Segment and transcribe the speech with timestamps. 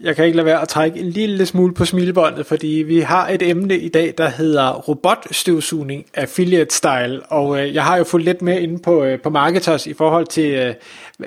[0.00, 3.28] Jeg kan ikke lade være at trække en lille smule på smilebåndet, fordi vi har
[3.28, 8.24] et emne i dag, der hedder robotstøvsugning affiliate style, og øh, jeg har jo fulgt
[8.24, 10.74] lidt med inde på, øh, på Marketers i forhold til, øh,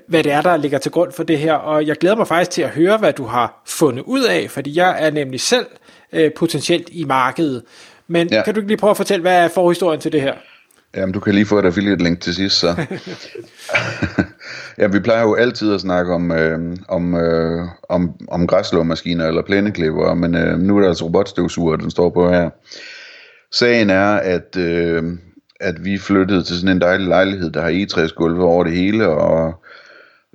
[0.08, 2.52] hvad det er, der ligger til grund for det her, og jeg glæder mig faktisk
[2.52, 5.66] til at høre, hvad du har fundet ud af, fordi jeg er nemlig selv
[6.14, 7.64] øh, potentielt i markedet.
[8.08, 8.44] Men ja.
[8.44, 10.34] kan du ikke lige prøve at fortælle, hvad er forhistorien til det her?
[10.96, 12.76] Jamen, du kan lige få et affiliate link til sidst, så.
[14.78, 19.42] ja, vi plejer jo altid at snakke om, øh, om, øh, om, om græslåmaskiner eller
[19.42, 22.50] plæneklipper, men øh, nu er der altså robotstøvsuger, den står på her.
[23.52, 25.04] Sagen er, at, øh,
[25.60, 29.54] at vi flyttede til sådan en dejlig lejlighed, der har egetræsgulve over det hele, og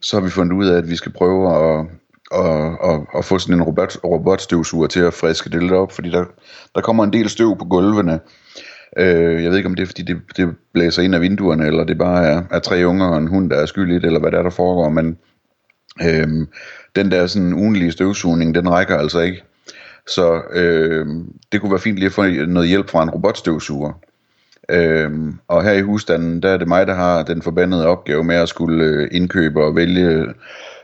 [0.02, 1.86] så har vi fundet ud af, at vi skal prøve at,
[2.30, 6.10] og, og, og få sådan en robot, robotstøvsuger til at friske det lidt op, fordi
[6.10, 6.24] der,
[6.74, 8.20] der kommer en del støv på gulvene.
[8.96, 11.84] Øh, jeg ved ikke, om det er, fordi det, det blæser ind af vinduerne, eller
[11.84, 14.20] det bare er, er tre unger og en hund, der er skyld i det, eller
[14.20, 15.18] hvad der er, der foregår, men
[16.02, 16.46] øh,
[16.96, 19.42] den der sådan ugenlige støvsugning, den rækker altså ikke.
[20.06, 21.06] Så øh,
[21.52, 23.92] det kunne være fint lige at få noget hjælp fra en robotstøvsuger.
[24.68, 28.36] Øhm, og her i husstanden, der er det mig, der har den forbandede opgave med
[28.36, 30.26] at skulle øh, indkøbe og vælge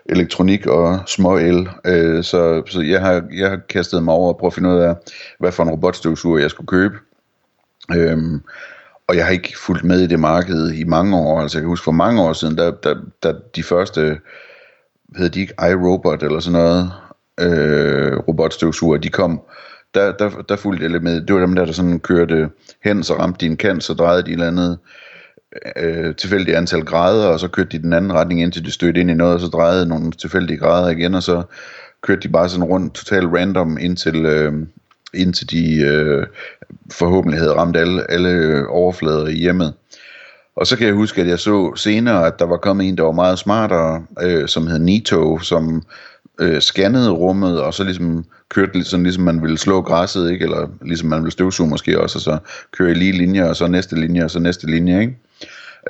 [0.07, 1.69] elektronik og små el.
[1.87, 4.79] Øh, så så jeg, har, jeg har kastet mig over og prøve at finde ud
[4.79, 4.95] af,
[5.39, 6.95] hvad for en robotstøvsuger jeg skulle købe.
[7.97, 8.41] Øhm,
[9.09, 11.41] og jeg har ikke fulgt med i det marked i mange år.
[11.41, 14.21] Altså jeg kan huske for mange år siden, der, der, der de første,
[15.17, 16.93] hed de ikke iRobot eller sådan noget,
[17.41, 19.41] øh, robotstøvsuger, de kom,
[19.95, 21.21] der, der, der fulgte jeg lidt med.
[21.21, 22.51] Det var dem der, der sådan kørte
[22.85, 24.79] hen, så ramte din kant, så drejede de et eller andet
[25.77, 29.11] øh, tilfældigt antal grader, og så kørte de den anden retning, indtil de stødte ind
[29.11, 31.43] i noget, og så drejede nogle tilfældige grader igen, og så
[32.03, 34.53] kørte de bare sådan rundt totalt random indtil, øh,
[35.15, 36.27] indtil de øh,
[36.93, 39.75] forhåbentlig havde ramt alle, alle øh, overflader i hjemmet.
[40.57, 43.03] Og så kan jeg huske, at jeg så senere, at der var kommet en, der
[43.03, 45.83] var meget smartere, øh, som hed Nito, som
[46.41, 50.45] øh, scannede rummet, og så ligesom kørte lidt sådan, ligesom man ville slå græsset, ikke?
[50.45, 52.39] eller ligesom man ville støvsuge måske også, og så
[52.73, 55.01] køre i lige linjer, og så næste linje, og så næste linje.
[55.01, 55.17] Ikke?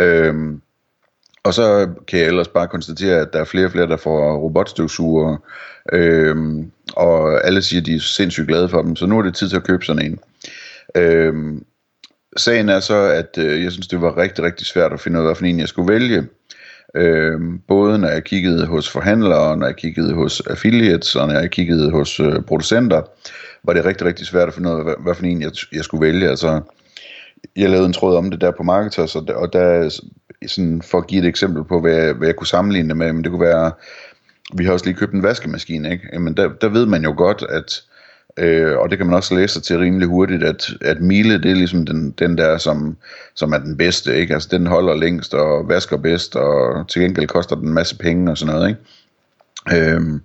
[0.01, 0.61] Øhm,
[1.45, 4.37] og så kan jeg ellers bare konstatere, at der er flere og flere, der får
[4.37, 5.37] robotstøvsuger,
[5.93, 9.35] øhm, og alle siger, at de er sindssygt glade for dem, så nu er det
[9.35, 10.19] tid til at købe sådan en.
[10.97, 11.65] Øhm,
[12.37, 15.27] sagen er så, at øh, jeg synes, det var rigtig, rigtig svært at finde ud
[15.27, 16.29] af, hvilken en jeg skulle vælge.
[16.97, 21.51] Øhm, både når jeg kiggede hos forhandlere, når jeg kiggede hos affiliates, og når jeg
[21.51, 23.03] kiggede hos øh, producenter,
[23.65, 26.07] var det rigtig, rigtig svært at finde ud af, hvad, for en jeg, jeg skulle
[26.07, 26.29] vælge.
[26.29, 26.61] Altså,
[27.57, 30.01] jeg lavede en tråd om det der på Marketers, og der, og der
[30.47, 33.13] sådan for at give et eksempel på, hvad jeg, hvad jeg kunne sammenligne det med,
[33.13, 33.73] men det kunne være,
[34.55, 36.09] vi har også lige købt en vaskemaskine, ikke?
[36.13, 37.83] Jamen der, der ved man jo godt, at
[38.37, 41.51] Øh, og det kan man også læse sig til rimelig hurtigt, at, at Miele, det
[41.51, 42.97] er ligesom den, den der, som,
[43.35, 44.35] som er den bedste, ikke?
[44.35, 48.31] Altså den holder længst og vasker bedst, og til gengæld koster den en masse penge
[48.31, 49.93] og sådan noget, ikke?
[49.93, 50.21] Øhm,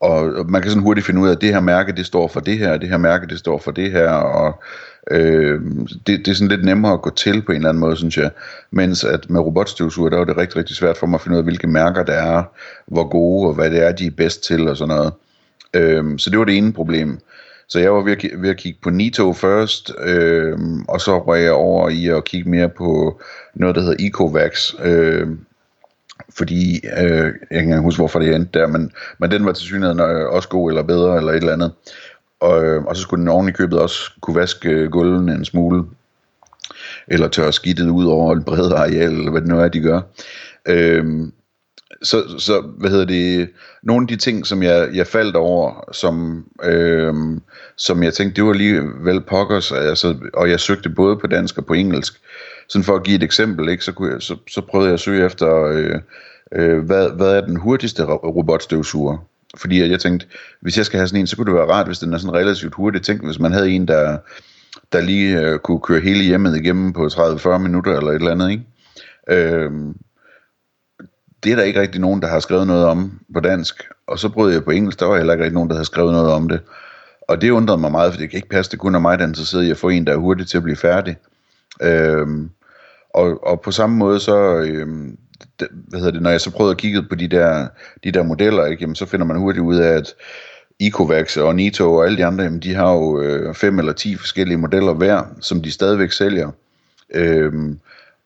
[0.00, 2.40] og man kan sådan hurtigt finde ud af, at det her mærke, det står for
[2.40, 4.62] det her, og det her mærke, det står for det her, og
[5.10, 5.60] øh,
[6.06, 8.16] det, det er sådan lidt nemmere at gå til på en eller anden måde, synes
[8.16, 8.30] jeg.
[8.70, 11.38] Mens at med robotstøvsuger, der var det rigtig, rigtig svært for mig at finde ud
[11.38, 12.42] af, hvilke mærker der er,
[12.86, 15.12] hvor gode, og hvad det er, de er bedst til, og sådan noget.
[15.74, 17.18] Øh, så det var det ene problem.
[17.68, 20.58] Så jeg var ved at, ved at kigge på Nito først, øh,
[20.88, 23.20] og så røg jeg over i at kigge mere på
[23.54, 24.74] noget, der hedder Ecovax.
[24.84, 25.28] Øh,
[26.38, 29.64] fordi, øh, jeg kan ikke huske, hvorfor det endte der, men, men den var til
[29.64, 31.72] synligheden øh, også god eller bedre eller et eller andet.
[32.40, 35.44] Og, øh, og så skulle den oven i købet også kunne vaske øh, gulvene en
[35.44, 35.84] smule,
[37.08, 40.00] eller tørre skidtet ud over et bredere areal, eller hvad det nu er, de gør.
[40.68, 41.32] Øhm,
[42.02, 43.50] så, så hvad hedder det,
[43.82, 47.40] nogle af de ting, som jeg, jeg faldt over, som, øhm,
[47.76, 51.58] som jeg tænkte, det var lige vel pokkers, altså, og jeg søgte både på dansk
[51.58, 52.20] og på engelsk.
[52.68, 55.00] Sådan for at give et eksempel, ikke, så, kunne jeg, så, så prøvede jeg at
[55.00, 56.00] søge efter, øh,
[56.52, 59.18] øh, hvad, hvad er den hurtigste robotstøvsuger?
[59.56, 60.26] Fordi jeg tænkte,
[60.60, 62.34] hvis jeg skal have sådan en, så kunne det være rart, hvis den er sådan
[62.34, 63.02] relativt hurtig.
[63.02, 64.18] Tænk, hvis man havde en, der,
[64.92, 68.50] der lige øh, kunne køre hele hjemmet igennem på 30-40 minutter eller et eller andet,
[68.50, 68.64] ikke?
[69.30, 69.70] Øh,
[71.42, 73.84] det er der ikke rigtig nogen, der har skrevet noget om på dansk.
[74.06, 76.12] Og så prøvede jeg på engelsk, der var heller ikke rigtig nogen, der havde skrevet
[76.12, 76.60] noget om det.
[77.28, 79.24] Og det undrede mig meget, for det kan ikke passe, det kun er mig, der
[79.24, 81.16] er interesseret i at få en, der er hurtig til at blive færdig.
[81.82, 82.50] Øhm,
[83.14, 85.18] og, og på samme måde så, øhm,
[85.60, 87.68] det, hvad hedder det, når jeg så prøvede at kigge på de der,
[88.04, 90.14] de der modeller, ikke, jamen, så finder man hurtigt ud af, at
[90.80, 94.16] Ecovax og Nito og alle de andre, jamen, de har jo øh, fem eller ti
[94.16, 96.50] forskellige modeller hver, som de stadigvæk sælger.
[97.14, 97.80] Øhm,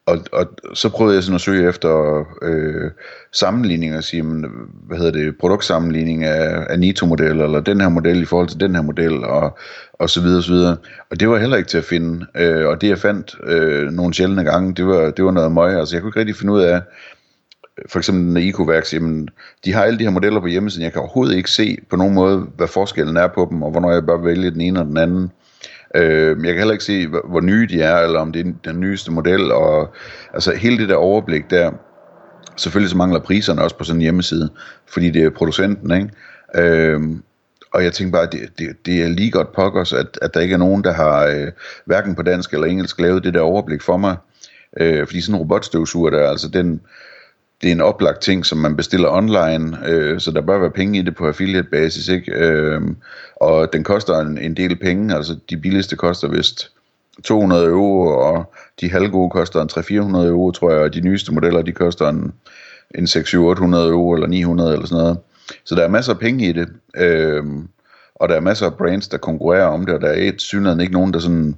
[0.06, 2.90] og, og så prøvede jeg sådan at søge efter øh,
[3.32, 4.46] sammenligninger, sige, men,
[4.86, 8.74] hvad hedder det, produktsammenligning af, af Nito-model, eller den her model i forhold til den
[8.74, 9.58] her model, og,
[9.92, 10.76] og så videre, og så videre.
[11.10, 14.14] Og det var heller ikke til at finde, øh, og det jeg fandt øh, nogle
[14.14, 16.60] sjældne gange, det var, det var noget møg, altså jeg kunne ikke rigtig finde ud
[16.60, 16.80] af,
[17.88, 19.28] for eksempel den Ecovax, jamen,
[19.64, 22.14] de har alle de her modeller på hjemmesiden, jeg kan overhovedet ikke se på nogen
[22.14, 24.96] måde, hvad forskellen er på dem, og hvornår jeg bør vælge den ene og den
[24.96, 25.30] anden.
[25.94, 28.80] Øh, jeg kan heller ikke se, hvor nye de er, eller om det er den
[28.80, 29.94] nyeste model, og
[30.34, 31.70] altså hele det der overblik der,
[32.56, 34.50] selvfølgelig så mangler priserne også på sådan en hjemmeside,
[34.88, 36.10] fordi det er producenten, ikke?
[36.54, 37.00] Øh,
[37.72, 40.40] og jeg tænker bare, at det, det, det er lige godt pokkers, at, at der
[40.40, 41.48] ikke er nogen, der har øh,
[41.84, 44.16] hverken på dansk eller engelsk lavet det der overblik for mig.
[44.80, 46.80] Øh, fordi sådan en robotstøvsuger der, altså den,
[47.62, 50.98] det er en oplagt ting, som man bestiller online, øh, så der bør være penge
[50.98, 52.32] i det på affiliate basis, ikke?
[52.32, 52.80] Øh,
[53.36, 56.70] og den koster en, en del penge, altså de billigste koster vist
[57.24, 61.62] 200 euro, og de halvgode koster en 300-400 euro, tror jeg, og de nyeste modeller,
[61.62, 62.32] de koster en,
[62.94, 65.18] en 600-800 euro, eller 900 eller sådan noget.
[65.64, 67.44] Så der er masser af penge i det, øh,
[68.14, 70.80] og der er masser af brands, der konkurrerer om det, og der er et synligheden
[70.80, 71.56] ikke nogen, der sådan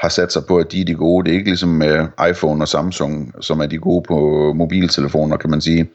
[0.00, 1.24] har sat sig på, at de er de gode.
[1.24, 5.50] Det er ikke ligesom med iPhone og Samsung, som er de gode på mobiltelefoner, kan
[5.50, 5.90] man sige.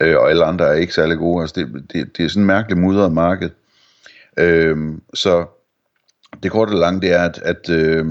[0.00, 1.40] Øh, og alle andre er ikke særlig gode.
[1.40, 3.50] Altså det, det, det er sådan en mærkelig mudret marked.
[4.36, 4.76] Øh,
[5.14, 5.46] så
[6.42, 8.06] det korte og lange, det er, at, at øh,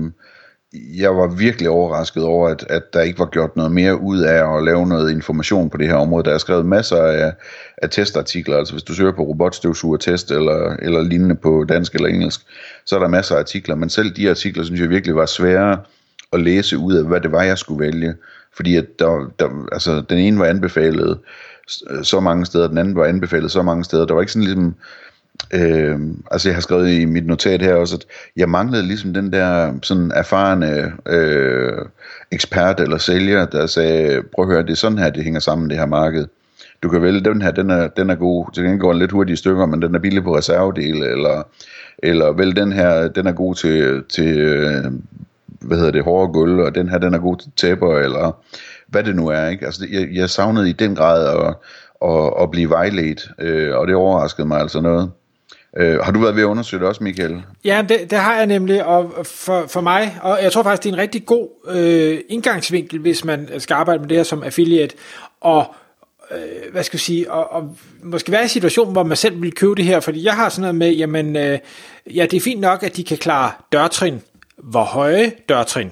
[0.74, 4.58] jeg var virkelig overrasket over, at, at der ikke var gjort noget mere ud af
[4.58, 6.24] at lave noget information på det her område.
[6.24, 7.34] Der er skrevet masser af,
[7.78, 12.08] af testartikler, altså hvis du søger på robotstøvsuger test eller, eller lignende på dansk eller
[12.08, 12.42] engelsk,
[12.86, 15.80] så er der masser af artikler, men selv de artikler synes jeg virkelig var svære
[16.34, 18.16] at læse ud af, hvad det var, jeg skulle vælge.
[18.56, 21.20] Fordi at der, der, altså, den ene var anbefalet
[21.90, 24.06] øh, så mange steder, den anden var anbefalet så mange steder.
[24.06, 24.74] Der var ikke sådan ligesom Øh,
[25.54, 26.00] Øh,
[26.32, 28.06] altså jeg har skrevet i mit notat her også, at
[28.36, 31.86] jeg manglede ligesom den der sådan erfarne øh,
[32.32, 35.70] ekspert eller sælger, der sagde, prøv at høre, det er sådan her, det hænger sammen,
[35.70, 36.26] det her marked.
[36.84, 39.40] Du kan vælge, den her, den er, den er god, til den går lidt hurtigt
[39.40, 41.44] i stykker, men den er billig på reservedele, eller,
[41.98, 44.84] eller vel den her, den er god til, til øh,
[45.62, 48.42] hvad hedder det, hårde gulv, og den her, den er god til tæpper, eller
[48.88, 49.66] hvad det nu er, ikke?
[49.66, 51.56] Altså, jeg, jeg savnede i den grad at,
[52.10, 55.12] at, at blive vejledt, øh, og det overraskede mig altså noget.
[55.78, 57.42] Øh, har du været ved at undersøge det også, Michael?
[57.66, 60.90] Ja, det, det har jeg nemlig, og for, for mig, og jeg tror faktisk, det
[60.90, 64.96] er en rigtig god øh, indgangsvinkel, hvis man skal arbejde med det her som affiliate,
[65.42, 65.76] og
[66.32, 69.42] øh, hvad skal jeg sige, og, og måske være i en situation, hvor man selv
[69.42, 71.60] vil købe det her, fordi jeg har sådan noget med, jamen, øh,
[72.16, 74.22] ja, det er fint nok, at de kan klare dørtrin.
[74.58, 75.92] Hvor høje dørtrin?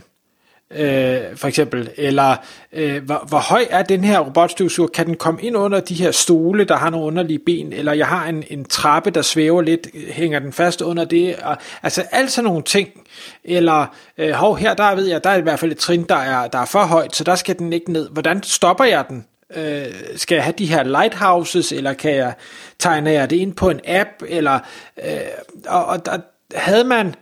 [0.71, 2.35] Øh, for eksempel, eller
[2.73, 6.12] øh, hvor, hvor høj er den her robotstøvsuger, kan den komme ind under de her
[6.12, 9.88] stole, der har nogle underlige ben, eller jeg har en, en trappe, der svæver lidt,
[10.12, 12.89] hænger den fast under det, og, altså alt sådan nogle ting,
[13.44, 13.85] eller
[14.17, 16.47] øh, hov, her der ved jeg, der er i hvert fald et trin, der er,
[16.47, 19.25] der er for højt, så der skal den ikke ned, hvordan stopper jeg den?
[19.56, 19.85] Øh,
[20.15, 22.33] skal jeg have de her lighthouses, eller kan jeg
[22.79, 24.59] tegne jeg det ind på en app, eller
[25.06, 25.19] øh,
[25.67, 26.17] og, og der
[26.56, 27.15] havde man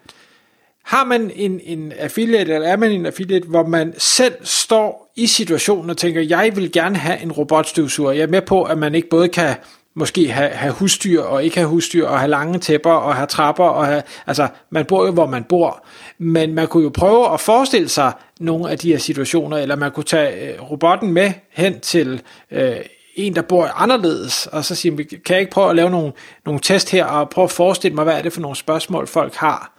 [0.84, 5.28] har man en, en affiliate, eller er man en affiliate, hvor man selv står i
[5.28, 8.12] situationen og tænker, jeg vil gerne have en robotstøvsuger.
[8.12, 9.56] Jeg er med på, at man ikke både kan
[9.96, 13.64] måske have, have husdyr og ikke have husdyr, og have lange tæpper og have trapper,
[13.64, 15.86] og have, altså man bor jo, hvor man bor.
[16.18, 19.92] Men man kunne jo prøve at forestille sig nogle af de her situationer, eller man
[19.92, 22.22] kunne tage øh, robotten med hen til
[22.52, 22.76] øh,
[23.16, 26.12] en, der bor anderledes, og så sige, kan jeg ikke prøve at lave nogle,
[26.46, 29.36] nogle test her, og prøve at forestille mig, hvad er det for nogle spørgsmål, folk
[29.36, 29.74] har.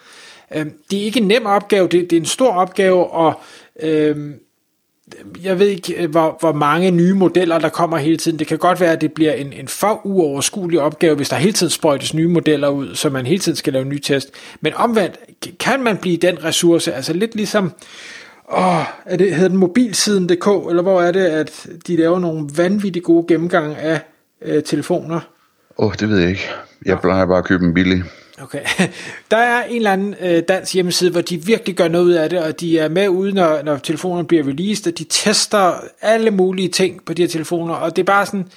[0.54, 3.40] Øh, det er ikke en nem opgave, det, det er en stor opgave, og
[3.82, 4.16] øh,
[5.42, 8.38] jeg ved ikke, øh, hvor, hvor mange nye modeller, der kommer hele tiden.
[8.38, 11.52] Det kan godt være, at det bliver en, en for uoverskuelig opgave, hvis der hele
[11.52, 14.30] tiden sprøjtes nye modeller ud, så man hele tiden skal lave en ny test.
[14.60, 15.18] Men omvendt,
[15.60, 17.72] kan man blive den ressource, altså lidt ligesom,
[18.52, 23.04] åh, er det, hedder den mobilsiden.dk, eller hvor er det, at de laver nogle vanvittigt
[23.04, 24.00] gode gennemgange af
[24.42, 25.20] øh, telefoner?
[25.78, 26.48] Åh, oh, det ved jeg ikke.
[26.86, 28.04] Jeg plejer bare at købe en billig.
[28.42, 28.60] Okay.
[29.30, 32.30] Der er en eller anden øh, dansk hjemmeside, hvor de virkelig gør noget ud af
[32.30, 36.30] det, og de er med ude, når, når telefonerne bliver released, og de tester alle
[36.30, 38.48] mulige ting på de her telefoner, og det er bare sådan,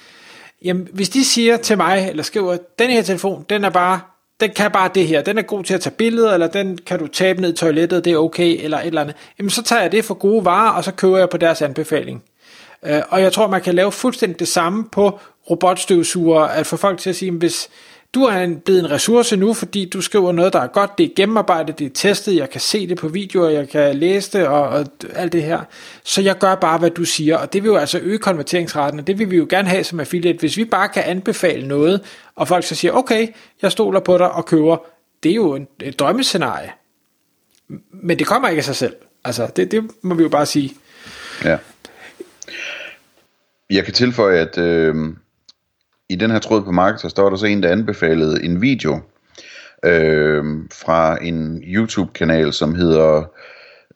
[0.64, 4.00] jamen, hvis de siger til mig, eller skriver, den her telefon, den er bare,
[4.40, 6.98] den kan bare det her, den er god til at tage billeder, eller den kan
[6.98, 9.82] du tabe ned i toilettet, det er okay, eller et eller andet, jamen så tager
[9.82, 12.22] jeg det for gode varer, og så køber jeg på deres anbefaling.
[12.82, 15.18] Øh, og jeg tror, man kan lave fuldstændig det samme på
[15.50, 17.68] robotstøvsuger, at få folk til at sige, hvis,
[18.14, 21.10] du er blevet en ressource nu, fordi du skriver noget, der er godt, det er
[21.16, 24.68] gennemarbejdet, det er testet, jeg kan se det på videoer, jeg kan læse det og,
[24.68, 25.60] og alt det her.
[26.04, 29.06] Så jeg gør bare, hvad du siger, og det vil jo altså øge konverteringsraten, og
[29.06, 30.38] det vil vi jo gerne have som affiliate.
[30.38, 32.00] Hvis vi bare kan anbefale noget,
[32.36, 33.28] og folk så siger, okay,
[33.62, 34.76] jeg stoler på dig og køber,
[35.22, 36.72] det er jo en, et drømmescenarie.
[37.92, 38.96] Men det kommer ikke af sig selv.
[39.24, 40.74] Altså, det, det må vi jo bare sige.
[41.44, 41.58] Ja.
[43.70, 44.94] Jeg kan tilføje, at øh,
[46.08, 49.00] i den her tråd på markedet, så står der så en, der anbefalede en video
[49.84, 53.24] øh, fra en YouTube-kanal, som hedder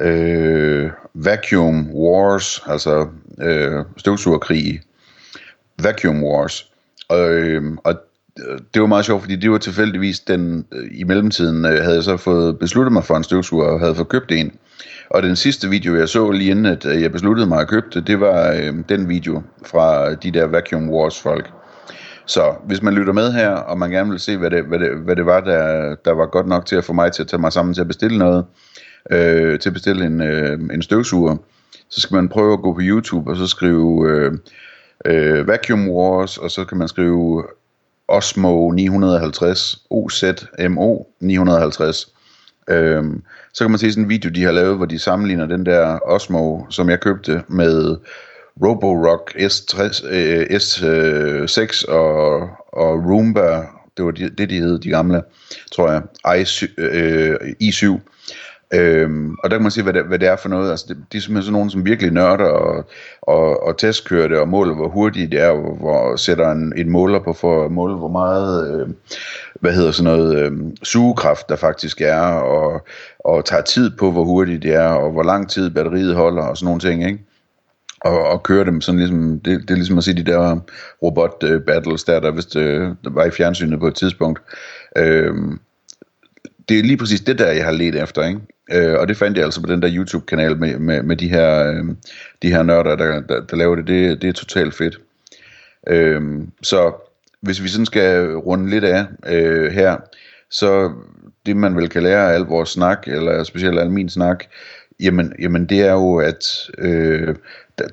[0.00, 3.08] øh, Vacuum Wars, altså
[3.42, 4.80] øh, støvsugerkrig,
[5.82, 6.70] Vacuum Wars.
[7.08, 7.94] Og, øh, og
[8.38, 11.94] øh, det var meget sjovt, fordi det var tilfældigvis den, øh, i mellemtiden øh, havde
[11.94, 14.52] jeg så fået besluttet mig for en støvsuger og havde fået købt en.
[15.10, 17.86] Og den sidste video, jeg så lige inden, at øh, jeg besluttede mig at købe
[17.94, 21.50] det, det var øh, den video fra de der Vacuum Wars folk.
[22.26, 24.96] Så hvis man lytter med her, og man gerne vil se, hvad det, hvad det,
[24.96, 27.40] hvad det var, der, der var godt nok til at få mig til at tage
[27.40, 28.44] mig sammen til at bestille noget,
[29.10, 31.36] øh, til at bestille en, øh, en støvsuger,
[31.88, 34.32] så skal man prøve at gå på YouTube og så skrive øh,
[35.04, 37.44] øh, Vacuum Wars, og så kan man skrive
[38.08, 42.08] Osmo 950, OZMO 950.
[42.70, 43.22] Øhm,
[43.54, 45.98] så kan man se sådan en video, de har lavet, hvor de sammenligner den der
[45.98, 47.96] Osmo, som jeg købte, med
[48.64, 52.40] Roborock S3, øh, S6 øh, og,
[52.72, 53.62] og Roomba,
[53.96, 55.22] det var det, de hed, de gamle,
[55.72, 58.00] tror jeg, i7, øh, i7.
[58.74, 60.70] Øhm, og der kan man se, hvad det, hvad det er for noget.
[60.70, 62.84] Altså, det, de er simpelthen sådan nogen, som virkelig nørder og,
[63.22, 66.90] og, og testkører det og måler, hvor hurtigt det er, og hvor sætter en, en
[66.90, 68.88] måler på for at måle, hvor meget, øh,
[69.60, 72.86] hvad hedder sådan noget, øh, sugekraft der faktisk er, og,
[73.18, 76.56] og tager tid på, hvor hurtigt det er, og hvor lang tid batteriet holder, og
[76.56, 77.18] sådan nogle ting, ikke?
[78.04, 80.60] Og, og køre dem sådan ligesom, det, det er ligesom at se de der
[81.02, 82.62] robot øh, battles der, der vist uh,
[83.04, 84.42] der var i fjernsynet på et tidspunkt.
[84.96, 85.34] Øh,
[86.68, 88.40] det er lige præcis det der, jeg har let efter, ikke?
[88.72, 91.72] Øh, og det fandt jeg altså på den der YouTube-kanal med, med, med de her,
[91.72, 91.84] øh,
[92.42, 93.86] de her nørder, der, der, der laver det.
[93.86, 94.22] det.
[94.22, 95.00] Det er totalt fedt.
[95.88, 96.20] Øh,
[96.62, 96.92] så
[97.40, 99.96] hvis vi sådan skal runde lidt af øh, her,
[100.50, 100.92] så
[101.46, 104.44] det man vel kan lære af al vores snak, eller specielt al min snak,
[105.00, 107.34] jamen, jamen det er jo, at øh,
[107.78, 107.88] der,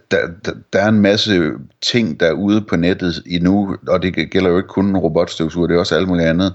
[0.45, 4.50] der, der er en masse ting, der er ude på nettet endnu, og det gælder
[4.50, 6.53] jo ikke kun robotstøvsuger, det er også alt muligt andet,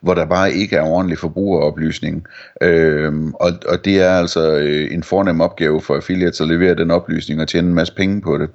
[0.00, 2.26] hvor der bare ikke er ordentlig forbrugeroplysning.
[2.60, 6.90] Øhm, og, og det er altså øh, en fornem opgave for affiliates at levere den
[6.90, 8.50] oplysning og tjene en masse penge på det.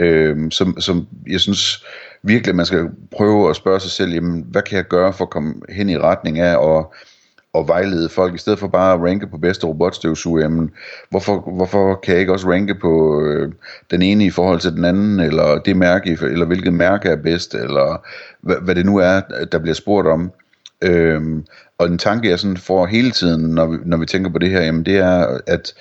[0.00, 1.84] Øhm, som, som jeg synes
[2.22, 5.30] virkelig, man skal prøve at spørge sig selv, jamen, hvad kan jeg gøre for at
[5.30, 6.86] komme hen i retning af at
[7.54, 10.70] at vejlede folk, i stedet for bare at ranke på bedste robotstøvsuger, jamen,
[11.10, 13.52] hvorfor, hvorfor kan jeg ikke også ranke på øh,
[13.90, 17.54] den ene i forhold til den anden, eller det mærke, eller hvilket mærke er bedst,
[17.54, 18.06] eller
[18.40, 19.20] hvad, hvad det nu er,
[19.52, 20.32] der bliver spurgt om.
[20.82, 21.44] Øhm,
[21.78, 24.50] og en tanke, jeg sådan får hele tiden, når vi, når vi tænker på det
[24.50, 25.74] her, jamen det er, at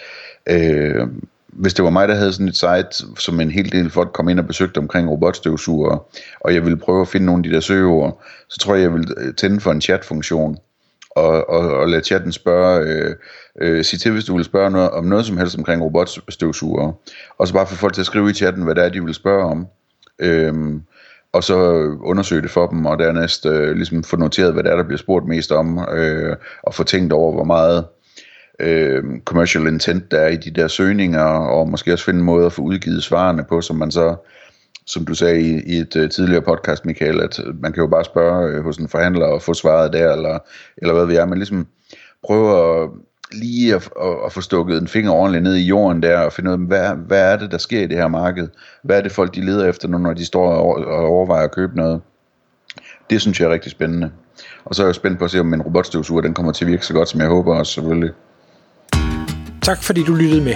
[0.49, 1.07] øh,
[1.47, 4.29] hvis det var mig, der havde sådan et site, som en hel del folk kom
[4.29, 6.05] ind og besøgte omkring robotstøvsuger,
[6.39, 8.93] og jeg ville prøve at finde nogle af de der søgeord, så tror jeg, jeg
[8.93, 10.57] ville øh, tænde for en chatfunktion,
[11.15, 13.15] og, og, og lade chatten spørge, øh,
[13.61, 16.93] øh, sig til, hvis du vil spørge noget, om noget som helst omkring robotstøvsugere.
[17.37, 19.13] og så bare få folk til at skrive i chatten, hvad det er, de vil
[19.13, 19.67] spørge om,
[20.19, 20.81] øhm,
[21.33, 21.55] og så
[22.03, 24.97] undersøge det for dem, og dernæst øh, ligesom få noteret, hvad det er, der bliver
[24.97, 27.85] spurgt mest om, øh, og få tænkt over, hvor meget
[28.59, 32.45] øh, commercial intent der er i de der søgninger, og måske også finde en måde
[32.45, 34.15] at få udgivet svarene på, som man så
[34.85, 37.87] som du sagde i, i et uh, tidligere podcast, Michael, at øh, man kan jo
[37.87, 40.39] bare spørge uh, hos en forhandler og få svaret der, eller,
[40.77, 41.67] eller hvad vi er, men ligesom
[42.23, 42.89] prøve at
[43.31, 46.49] lige at, at, at få stukket en finger ordentligt ned i jorden der, og finde
[46.49, 48.47] ud af, hvad, hvad er det, der sker i det her marked?
[48.83, 51.51] Hvad er det folk, de leder efter nu, når de står og, og overvejer at
[51.51, 52.01] købe noget?
[53.09, 54.11] Det synes jeg er rigtig spændende.
[54.65, 56.71] Og så er jeg spændt på at se, om min robotstøvsuger den kommer til at
[56.71, 58.11] virke så godt, som jeg håber også selvfølgelig.
[59.61, 60.55] Tak fordi du lyttede med.